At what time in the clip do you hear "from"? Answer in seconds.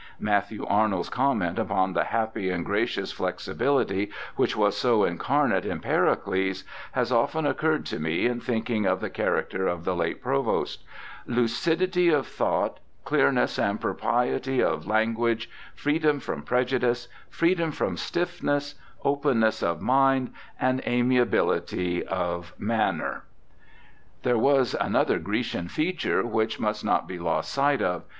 16.19-16.41, 17.71-17.95